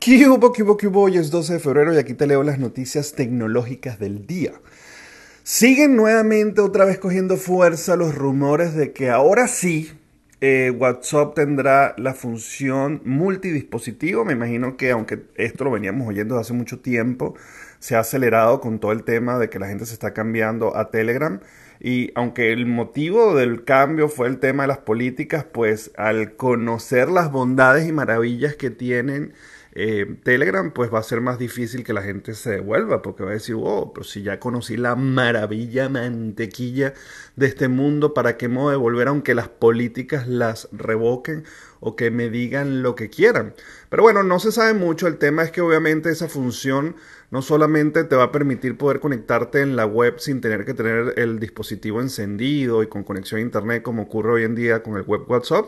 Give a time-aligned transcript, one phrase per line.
[0.00, 1.02] ¿Qué hubo, qué hubo, qué hubo?
[1.02, 4.52] Hoy es 12 de febrero y aquí te leo las noticias tecnológicas del día.
[5.42, 9.92] Siguen nuevamente otra vez cogiendo fuerza los rumores de que ahora sí
[10.40, 14.24] eh, WhatsApp tendrá la función multidispositivo.
[14.24, 17.34] Me imagino que aunque esto lo veníamos oyendo hace mucho tiempo,
[17.78, 20.90] se ha acelerado con todo el tema de que la gente se está cambiando a
[20.90, 21.40] Telegram.
[21.78, 27.10] Y aunque el motivo del cambio fue el tema de las políticas, pues al conocer
[27.10, 29.34] las bondades y maravillas que tienen
[29.82, 33.30] eh, Telegram, pues va a ser más difícil que la gente se devuelva, porque va
[33.30, 36.92] a decir, oh, pero si ya conocí la maravilla mantequilla
[37.36, 41.44] de este mundo, ¿para qué me devolver aunque las políticas las revoquen
[41.80, 43.54] o que me digan lo que quieran?
[43.88, 46.96] Pero bueno, no se sabe mucho, el tema es que obviamente esa función
[47.30, 51.14] no solamente te va a permitir poder conectarte en la web sin tener que tener
[51.16, 55.04] el dispositivo encendido y con conexión a internet como ocurre hoy en día con el
[55.04, 55.66] web WhatsApp,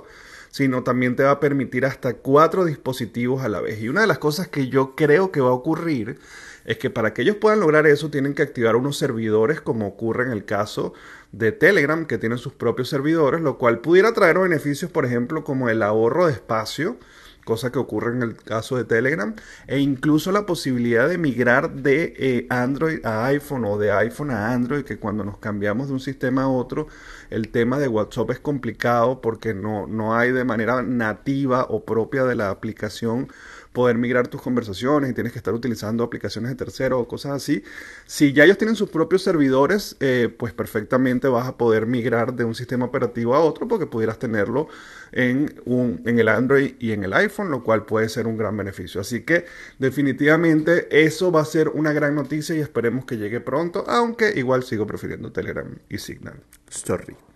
[0.53, 3.81] sino también te va a permitir hasta cuatro dispositivos a la vez.
[3.81, 6.19] Y una de las cosas que yo creo que va a ocurrir
[6.67, 10.25] es que para que ellos puedan lograr eso tienen que activar unos servidores como ocurre
[10.25, 10.93] en el caso
[11.33, 15.71] de Telegram que tienen sus propios servidores, lo cual pudiera traer beneficios, por ejemplo, como
[15.71, 16.99] el ahorro de espacio
[17.45, 19.35] cosa que ocurre en el caso de Telegram,
[19.67, 24.53] e incluso la posibilidad de migrar de eh, Android a iPhone o de iPhone a
[24.53, 26.89] Android, que cuando nos cambiamos de un sistema a otro,
[27.31, 32.25] el tema de WhatsApp es complicado porque no, no hay de manera nativa o propia
[32.25, 33.29] de la aplicación
[33.73, 37.63] poder migrar tus conversaciones y tienes que estar utilizando aplicaciones de terceros o cosas así.
[38.07, 42.45] Si ya ellos tienen sus propios servidores, eh, pues perfectamente vas a poder migrar de
[42.45, 44.69] un sistema operativo a otro porque pudieras tenerlo
[45.13, 48.57] en, un, en el Android y en el iPhone, lo cual puede ser un gran
[48.57, 49.01] beneficio.
[49.01, 49.47] Así que
[49.79, 54.63] definitivamente eso va a ser una gran noticia y esperemos que llegue pronto, aunque igual
[54.63, 57.32] sigo prefiriendo Telegram y Signal Story.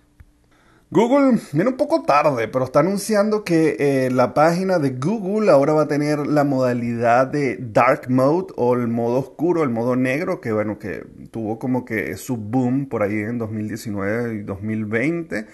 [0.88, 5.72] Google viene un poco tarde, pero está anunciando que eh, la página de Google ahora
[5.72, 10.40] va a tener la modalidad de Dark Mode o el modo oscuro, el modo negro,
[10.40, 15.46] que bueno, que tuvo como que su boom por ahí en 2019 y 2020.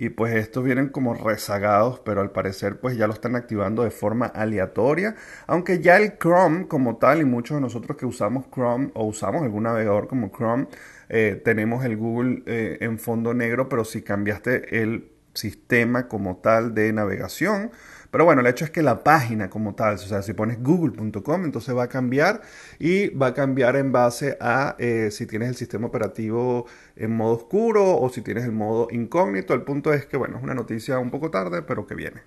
[0.00, 3.90] Y pues estos vienen como rezagados, pero al parecer pues ya lo están activando de
[3.90, 5.16] forma aleatoria.
[5.48, 9.42] Aunque ya el Chrome como tal y muchos de nosotros que usamos Chrome o usamos
[9.42, 10.68] algún navegador como Chrome,
[11.08, 16.74] eh, tenemos el Google eh, en fondo negro, pero si cambiaste el sistema como tal
[16.74, 17.70] de navegación.
[18.10, 21.44] Pero bueno, el hecho es que la página como tal, o sea, si pones google.com,
[21.44, 22.40] entonces va a cambiar
[22.78, 27.34] y va a cambiar en base a eh, si tienes el sistema operativo en modo
[27.34, 29.52] oscuro o si tienes el modo incógnito.
[29.52, 32.22] El punto es que, bueno, es una noticia un poco tarde, pero que viene.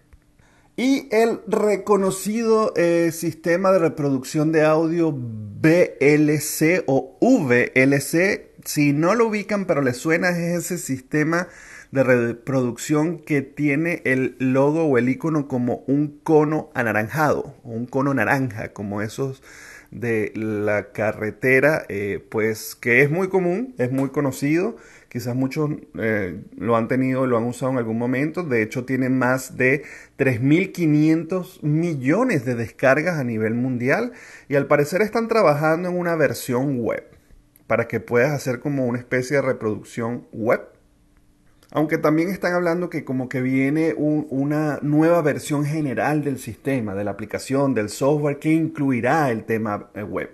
[0.77, 2.73] Y el reconocido
[3.11, 10.29] sistema de reproducción de audio BLC o VLC si no lo ubican pero les suena
[10.29, 11.47] es ese sistema
[11.91, 17.85] de reproducción que tiene el logo o el icono como un cono anaranjado o un
[17.85, 19.43] cono naranja como esos
[19.91, 24.77] de la carretera eh, pues que es muy común es muy conocido
[25.09, 25.69] quizás muchos
[25.99, 29.83] eh, lo han tenido lo han usado en algún momento de hecho tiene más de
[30.17, 34.13] 3.500 millones de descargas a nivel mundial
[34.47, 37.03] y al parecer están trabajando en una versión web
[37.67, 40.59] para que puedas hacer como una especie de reproducción web.
[41.73, 47.05] Aunque también están hablando que como que viene una nueva versión general del sistema, de
[47.05, 50.31] la aplicación, del software que incluirá el tema eh, web.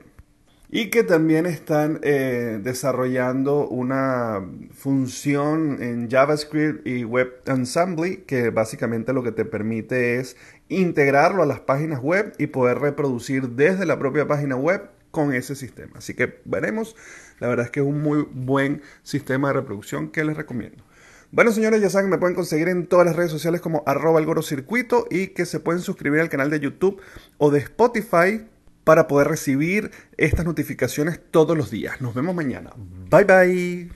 [0.70, 4.42] Y que también están eh, desarrollando una
[4.74, 10.36] función en JavaScript y Web Assembly que básicamente lo que te permite es
[10.68, 15.56] integrarlo a las páginas web y poder reproducir desde la propia página web con ese
[15.56, 15.94] sistema.
[15.98, 16.96] Así que veremos.
[17.40, 20.84] La verdad es que es un muy buen sistema de reproducción que les recomiendo.
[21.32, 24.44] Bueno, señores, ya saben, me pueden conseguir en todas las redes sociales como arroba el
[24.44, 27.02] circuito y que se pueden suscribir al canal de YouTube
[27.38, 28.46] o de Spotify
[28.84, 32.00] para poder recibir estas notificaciones todos los días.
[32.00, 32.72] Nos vemos mañana.
[33.10, 33.92] Bye bye.